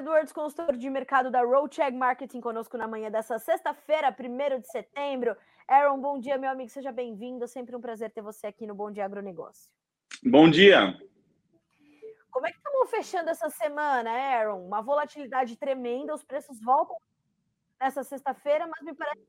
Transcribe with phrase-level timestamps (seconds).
[0.00, 5.36] Edwards, consultor de mercado da Roadcheck Marketing, conosco na manhã dessa sexta-feira, 1 de setembro.
[5.68, 7.46] Aaron, bom dia, meu amigo, seja bem-vindo.
[7.46, 9.70] Sempre um prazer ter você aqui no Bom Dia Agronegócio.
[10.24, 10.98] Bom dia.
[12.30, 14.64] Como é que estamos fechando essa semana, Aaron?
[14.64, 16.96] Uma volatilidade tremenda, os preços voltam
[17.78, 19.20] nessa sexta-feira, mas me parece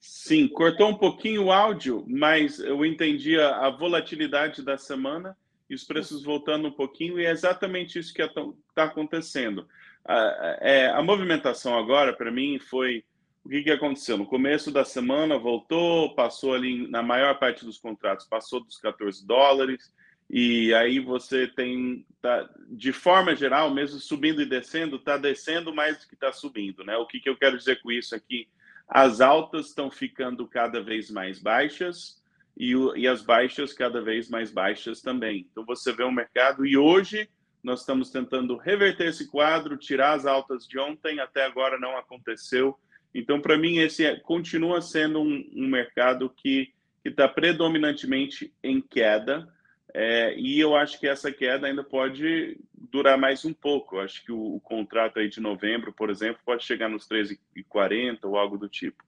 [0.00, 5.36] Sim, cortou um pouquinho o áudio, mas eu entendi a, a volatilidade da semana
[5.72, 9.66] e os preços voltando um pouquinho, e é exatamente isso que está acontecendo.
[10.04, 13.02] A, é, a movimentação agora, para mim, foi
[13.42, 14.18] o que, que aconteceu?
[14.18, 19.26] No começo da semana voltou, passou ali na maior parte dos contratos, passou dos 14
[19.26, 19.90] dólares,
[20.28, 26.00] e aí você tem, tá, de forma geral, mesmo subindo e descendo, está descendo mais
[26.00, 26.84] do que está subindo.
[26.84, 26.98] Né?
[26.98, 28.46] O que, que eu quero dizer com isso aqui?
[28.86, 32.21] As altas estão ficando cada vez mais baixas
[32.56, 35.46] e, e as baixas cada vez mais baixas também.
[35.50, 37.28] Então você vê o um mercado, e hoje
[37.62, 42.78] nós estamos tentando reverter esse quadro, tirar as altas de ontem, até agora não aconteceu
[43.14, 46.72] então, para mim, esse é, continua sendo um, um mercado que
[47.04, 49.48] está predominantemente em queda,
[49.94, 53.96] é, e eu acho que essa queda ainda pode durar mais um pouco.
[53.96, 58.20] Eu acho que o, o, contrato aí de novembro, por exemplo, pode chegar nos 13,40
[58.22, 59.04] ou algo do tipo.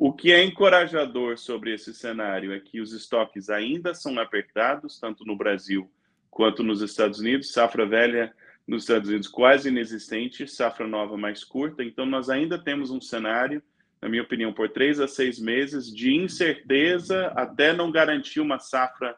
[0.00, 5.24] O que é encorajador sobre esse cenário é que os estoques ainda são apertados, tanto
[5.24, 5.90] no Brasil
[6.30, 7.52] quanto nos Estados Unidos.
[7.52, 8.32] Safra velha
[8.64, 11.82] nos Estados Unidos quase inexistente, safra nova mais curta.
[11.82, 13.60] Então, nós ainda temos um cenário,
[14.00, 19.16] na minha opinião, por três a seis meses de incerteza até não garantir uma safra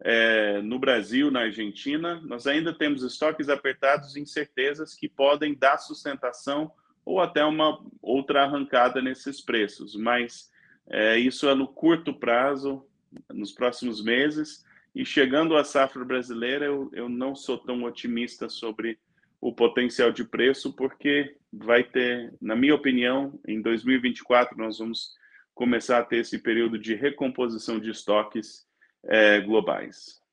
[0.00, 2.18] é, no Brasil, na Argentina.
[2.24, 6.72] Nós ainda temos estoques apertados e incertezas que podem dar sustentação
[7.04, 9.94] ou até uma outra arrancada nesses preços.
[9.94, 10.50] Mas
[10.88, 12.84] é, isso é no curto prazo,
[13.32, 14.64] nos próximos meses.
[14.94, 18.98] E chegando à safra brasileira, eu, eu não sou tão otimista sobre
[19.40, 25.12] o potencial de preço, porque vai ter, na minha opinião, em 2024 nós vamos
[25.54, 28.66] começar a ter esse período de recomposição de estoques
[29.04, 30.23] é, globais.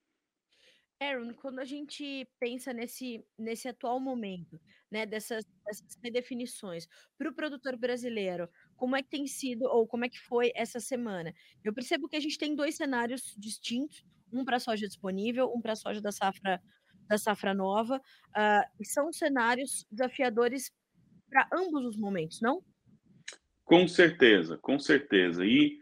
[1.02, 7.34] Aaron, quando a gente pensa nesse, nesse atual momento, né, dessas, dessas redefinições, para o
[7.34, 11.34] produtor brasileiro, como é que tem sido, ou como é que foi essa semana?
[11.64, 15.76] Eu percebo que a gente tem dois cenários distintos um para soja disponível, um para
[15.76, 16.62] soja da safra
[17.08, 20.72] da safra nova, uh, são cenários desafiadores
[21.30, 22.64] para ambos os momentos, não?
[23.66, 25.46] Com certeza, com certeza.
[25.46, 25.78] E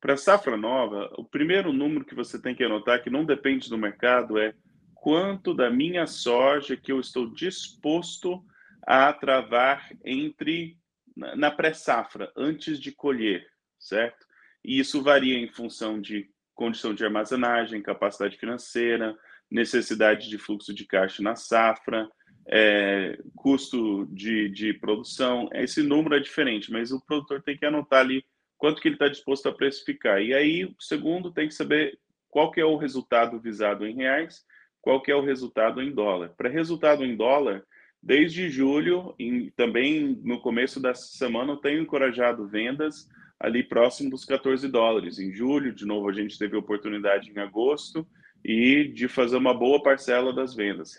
[0.00, 3.76] para safra nova, o primeiro número que você tem que anotar, que não depende do
[3.76, 4.54] mercado, é
[4.94, 8.42] quanto da minha soja que eu estou disposto
[8.82, 10.78] a travar entre
[11.16, 13.46] na pré-safra, antes de colher,
[13.78, 14.26] certo?
[14.64, 19.16] E isso varia em função de condição de armazenagem, capacidade financeira,
[19.50, 22.08] necessidade de fluxo de caixa na safra,
[22.46, 25.48] é, custo de, de produção.
[25.52, 28.24] Esse número é diferente, mas o produtor tem que anotar ali
[28.60, 30.20] quanto que ele está disposto a precificar.
[30.20, 31.98] E aí, o segundo, tem que saber
[32.28, 34.44] qual que é o resultado visado em reais,
[34.82, 36.34] qual que é o resultado em dólar.
[36.36, 37.64] Para resultado em dólar,
[38.02, 43.08] desde julho, e também no começo dessa semana, eu tenho encorajado vendas
[43.40, 45.18] ali próximo dos 14 dólares.
[45.18, 48.06] Em julho, de novo, a gente teve oportunidade em agosto
[48.44, 50.98] e de fazer uma boa parcela das vendas.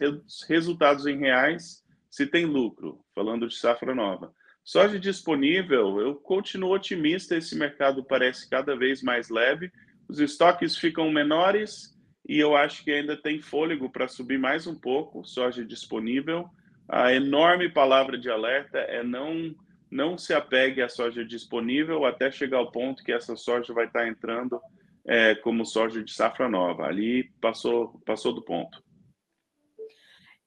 [0.49, 4.33] Resultados em reais, se tem lucro, falando de safra nova.
[4.63, 9.71] Soja disponível, eu continuo otimista, esse mercado parece cada vez mais leve,
[10.07, 14.75] os estoques ficam menores e eu acho que ainda tem fôlego para subir mais um
[14.75, 16.47] pouco, soja disponível.
[16.87, 19.55] A enorme palavra de alerta é não
[19.89, 24.07] não se apegue à soja disponível até chegar ao ponto que essa soja vai estar
[24.07, 24.57] entrando
[25.05, 26.85] é, como soja de safra nova.
[26.85, 28.81] Ali passou, passou do ponto.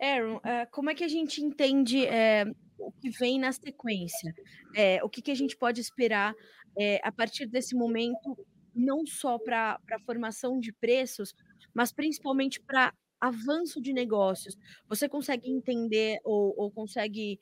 [0.01, 2.47] Aaron, uh, como é que a gente entende é,
[2.87, 4.35] o que vem na sequência?
[4.75, 6.35] É, o que, que, a gente pode esperar
[6.79, 8.37] é, a partir desse momento,
[8.75, 11.35] não só para a formação de preços,
[11.73, 14.57] mas principalmente para avanço de negócios?
[14.89, 17.39] Você consegue entender ou, ou consegue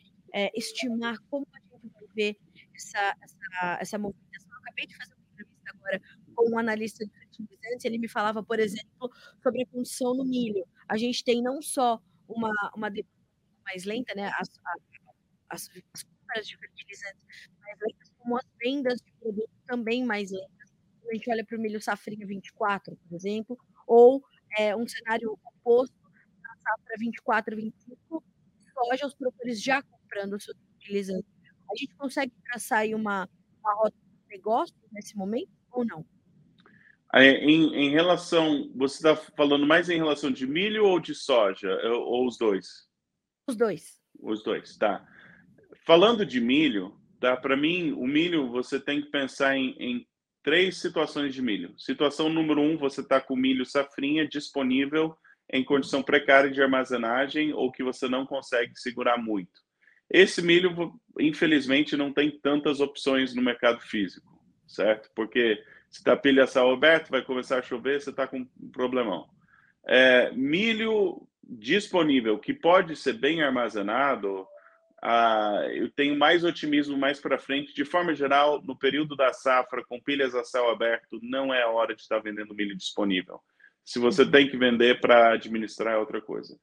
[0.55, 2.37] estimar como a ver
[2.75, 4.51] essa, essa, essa movimentação.
[4.51, 6.01] Eu acabei de fazer uma entrevista agora
[6.35, 9.11] com um analista de fertilizantes, ele me falava, por exemplo,
[9.43, 10.67] sobre a condição no milho.
[10.89, 12.91] A gente tem não só uma, uma
[13.65, 14.49] mais lenta, né, as,
[15.53, 17.21] as, as compras de fertilizantes
[17.61, 20.73] mais lentas, como as vendas de produtos também mais lentas.
[21.09, 24.23] A gente olha para o milho safrinha 24, por exemplo, ou
[24.59, 25.95] é, um cenário oposto
[26.43, 28.25] na safra 24, 25,
[28.73, 31.33] soja, os produtores já comprando seus fertilizantes
[31.73, 33.29] a gente consegue traçar aí uma,
[33.61, 36.05] uma rota de negócio nesse momento ou não?
[37.15, 42.27] Em, em relação, você está falando mais em relação de milho ou de soja, ou
[42.27, 42.89] os dois?
[43.47, 44.01] Os dois.
[44.19, 45.07] Os dois, tá.
[45.85, 47.37] Falando de milho, tá?
[47.37, 50.07] Para mim, o milho você tem que pensar em, em
[50.43, 51.75] três situações de milho.
[51.79, 55.17] Situação número um, você está com milho safrinha disponível
[55.51, 59.53] em condição precária de armazenagem ou que você não consegue segurar muito.
[60.11, 65.11] Esse milho, infelizmente, não tem tantas opções no mercado físico, certo?
[65.15, 69.29] Porque se está pilha aberto, vai começar a chover, você está com um problemão.
[69.87, 74.47] É, milho disponível, que pode ser bem armazenado,
[75.03, 77.75] ah, eu tenho mais otimismo mais para frente.
[77.75, 81.69] De forma geral, no período da safra, com pilhas a céu aberto, não é a
[81.69, 83.41] hora de estar vendendo milho disponível.
[83.85, 86.57] Se você tem que vender para administrar, é outra coisa.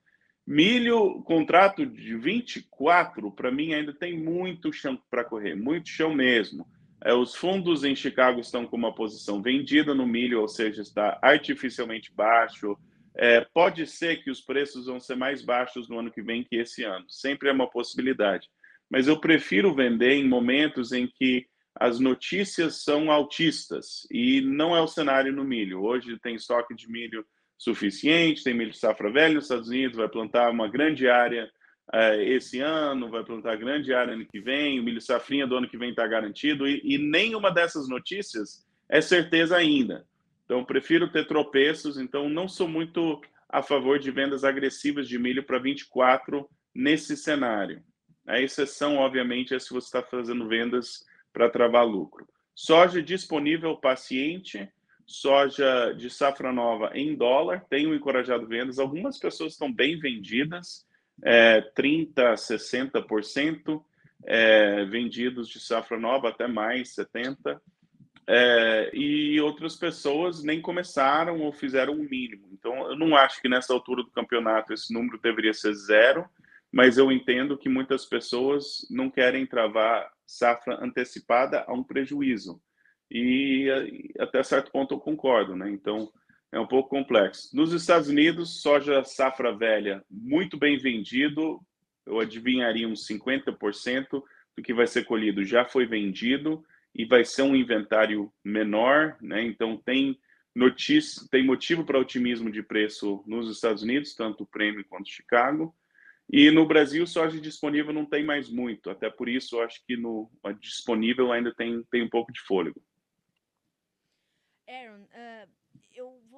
[0.48, 6.66] Milho, contrato de 24, para mim ainda tem muito chão para correr, muito chão mesmo.
[7.04, 11.20] É, os fundos em Chicago estão com uma posição vendida no milho, ou seja, está
[11.22, 12.78] artificialmente baixo.
[13.22, 16.56] É, pode ser que os preços vão ser mais baixos no ano que vem que
[16.56, 17.06] esse ano.
[17.10, 18.48] Sempre é uma possibilidade.
[18.90, 21.46] Mas eu prefiro vender em momentos em que
[21.76, 25.84] as notícias são altistas e não é o cenário no milho.
[25.84, 27.26] Hoje tem estoque de milho
[27.58, 31.52] suficiente, tem milho safra velho nos Estados Unidos, vai plantar uma grande área
[31.94, 35.68] uh, esse ano, vai plantar grande área ano que vem, o milho safrinha do ano
[35.68, 40.08] que vem está garantido, e, e nenhuma dessas notícias é certeza ainda.
[40.50, 45.44] Então, prefiro ter tropeços, então não sou muito a favor de vendas agressivas de milho
[45.44, 47.84] para 24 nesse cenário.
[48.26, 52.28] A exceção, obviamente, é se você está fazendo vendas para travar lucro.
[52.56, 54.68] Soja disponível paciente,
[55.06, 58.80] soja de safra nova em dólar, tenho encorajado vendas.
[58.80, 60.84] Algumas pessoas estão bem vendidas,
[61.24, 63.84] é, 30%, 60%
[64.26, 67.62] é, vendidos de safra nova, até mais, 70%.
[68.32, 72.48] É, e outras pessoas nem começaram ou fizeram o mínimo.
[72.52, 76.30] Então, eu não acho que nessa altura do campeonato esse número deveria ser zero,
[76.72, 82.62] mas eu entendo que muitas pessoas não querem travar safra antecipada a um prejuízo.
[83.10, 83.68] E
[84.20, 85.68] até certo ponto eu concordo, né?
[85.72, 86.12] Então,
[86.52, 87.50] é um pouco complexo.
[87.52, 91.60] Nos Estados Unidos, soja safra velha muito bem vendido,
[92.06, 94.22] eu adivinharia uns 50%
[94.56, 99.44] do que vai ser colhido já foi vendido e vai ser um inventário menor, né?
[99.44, 100.20] Então tem
[100.56, 105.76] notícia, tem motivo para otimismo de preço nos Estados Unidos, tanto o prêmio quanto Chicago.
[106.32, 109.98] E no Brasil, soja disponível não tem mais muito, até por isso eu acho que
[109.98, 112.82] no disponível ainda tem, tem um pouco de fôlego.
[114.68, 115.59] Aaron, uh,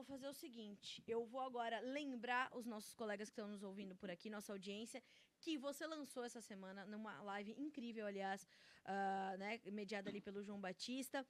[0.01, 3.95] vou fazer o seguinte: eu vou agora lembrar os nossos colegas que estão nos ouvindo
[3.95, 5.01] por aqui, nossa audiência,
[5.39, 8.47] que você lançou essa semana numa live incrível, aliás,
[8.85, 11.25] uh, né, mediada ali pelo João Batista,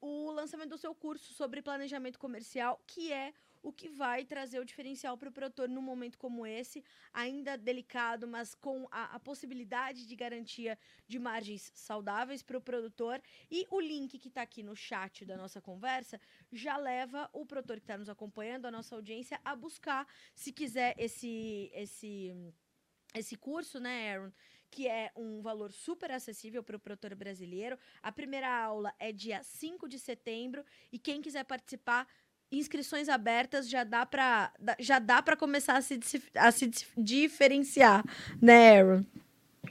[0.00, 3.32] o lançamento do seu curso sobre planejamento comercial, que é
[3.62, 6.82] o que vai trazer o diferencial para o produtor num momento como esse,
[7.12, 13.20] ainda delicado, mas com a, a possibilidade de garantia de margens saudáveis para o produtor.
[13.50, 16.20] E o link que está aqui no chat da nossa conversa
[16.50, 20.94] já leva o produtor que está nos acompanhando, a nossa audiência, a buscar, se quiser,
[20.98, 22.34] esse, esse,
[23.14, 24.32] esse curso, né, Aaron?
[24.70, 27.76] Que é um valor super acessível para o produtor brasileiro.
[28.02, 32.06] A primeira aula é dia 5 de setembro e quem quiser participar
[32.52, 36.00] inscrições abertas já dá para já dá para começar a se,
[36.34, 38.04] a se diferenciar,
[38.42, 39.04] né, Aaron?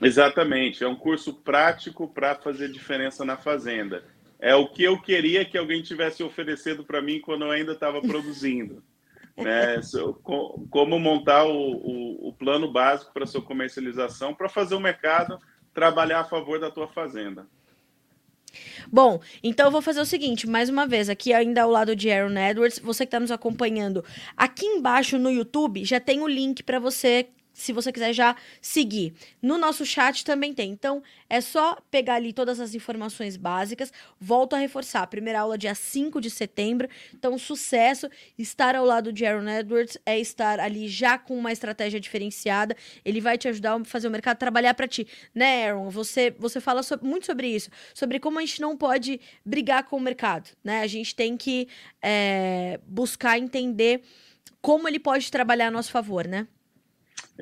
[0.00, 4.04] Exatamente, é um curso prático para fazer diferença na fazenda.
[4.38, 8.00] É o que eu queria que alguém tivesse oferecido para mim quando eu ainda estava
[8.00, 8.82] produzindo.
[9.36, 9.80] né?
[10.70, 15.38] Como montar o, o, o plano básico para sua comercialização para fazer o mercado
[15.72, 17.46] trabalhar a favor da tua fazenda.
[18.90, 22.10] Bom, então eu vou fazer o seguinte, mais uma vez, aqui ainda ao lado de
[22.10, 24.04] Aaron Edwards, você que está nos acompanhando,
[24.36, 27.28] aqui embaixo no YouTube já tem o link para você
[27.60, 29.12] se você quiser já seguir.
[29.42, 30.70] No nosso chat também tem.
[30.70, 33.92] Então, é só pegar ali todas as informações básicas.
[34.18, 35.06] Volto a reforçar.
[35.06, 36.88] Primeira aula dia 5 de setembro.
[37.14, 38.08] Então, sucesso.
[38.38, 42.74] Estar ao lado de Aaron Edwards é estar ali já com uma estratégia diferenciada.
[43.04, 45.06] Ele vai te ajudar a fazer o mercado trabalhar para ti.
[45.34, 45.90] Né, Aaron?
[45.90, 47.70] Você, você fala muito sobre isso.
[47.94, 50.48] Sobre como a gente não pode brigar com o mercado.
[50.64, 50.80] Né?
[50.80, 51.68] A gente tem que
[52.02, 54.02] é, buscar entender
[54.62, 56.46] como ele pode trabalhar a nosso favor, né?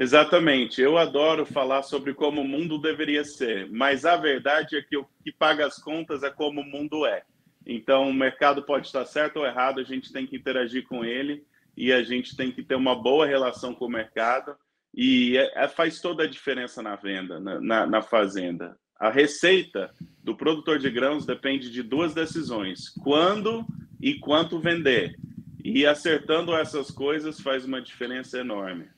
[0.00, 0.81] Exatamente.
[0.81, 5.05] Eu adoro falar sobre como o mundo deveria ser, mas a verdade é que o
[5.25, 7.25] que paga as contas é como o mundo é.
[7.67, 11.45] Então, o mercado pode estar certo ou errado, a gente tem que interagir com ele
[11.76, 14.57] e a gente tem que ter uma boa relação com o mercado.
[14.95, 18.78] E é, é, faz toda a diferença na venda, na, na, na fazenda.
[18.99, 19.90] A receita
[20.23, 23.67] do produtor de grãos depende de duas decisões: quando
[24.00, 25.17] e quanto vender.
[25.62, 28.88] E acertando essas coisas faz uma diferença enorme.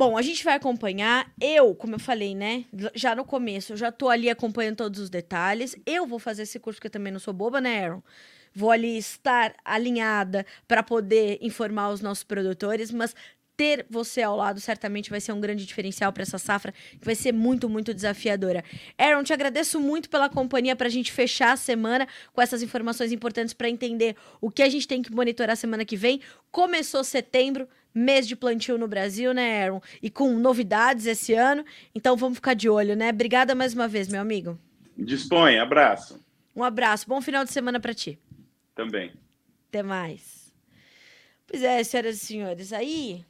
[0.00, 1.30] Bom, a gente vai acompanhar.
[1.38, 2.64] Eu, como eu falei, né?
[2.94, 5.76] Já no começo, eu já tô ali acompanhando todos os detalhes.
[5.84, 8.02] Eu vou fazer esse curso, porque eu também não sou boba, né, Aaron?
[8.54, 13.14] Vou ali estar alinhada para poder informar os nossos produtores, mas
[13.58, 17.14] ter você ao lado certamente vai ser um grande diferencial para essa safra, que vai
[17.14, 18.64] ser muito, muito desafiadora.
[18.96, 23.12] Aaron, te agradeço muito pela companhia para a gente fechar a semana com essas informações
[23.12, 26.22] importantes para entender o que a gente tem que monitorar semana que vem.
[26.50, 29.80] Começou setembro, mês de plantio no Brasil, né, Aaron?
[30.02, 33.10] E com novidades esse ano, então vamos ficar de olho, né?
[33.10, 34.58] Obrigada mais uma vez, meu amigo.
[34.96, 36.20] Dispõe, abraço.
[36.54, 38.18] Um abraço, bom final de semana para ti.
[38.74, 39.12] Também.
[39.68, 40.52] Até mais.
[41.46, 43.24] Pois é, senhoras e senhores, aí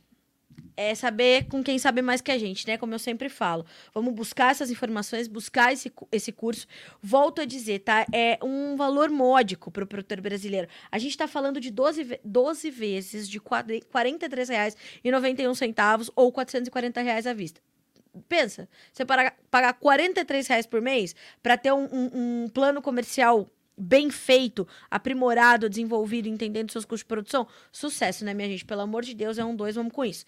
[0.77, 2.77] é saber com quem sabe mais que a gente, né?
[2.79, 3.65] Como eu sempre falo.
[3.95, 6.67] Vamos buscar essas informações, buscar esse, esse curso.
[7.03, 8.07] Volto a dizer, tá?
[8.13, 10.67] É um valor módico para o produtor brasileiro.
[10.91, 17.33] A gente está falando de 12, 12 vezes de R$ 43,91 ou 440 reais à
[17.33, 17.61] vista.
[18.29, 23.49] Pensa, você pagar, 43 reais por mês para ter um, um, um plano comercial
[23.81, 28.65] bem feito, aprimorado, desenvolvido, entendendo seus custos de produção, sucesso, né, minha gente?
[28.65, 30.25] Pelo amor de Deus, é um dois, vamos com isso.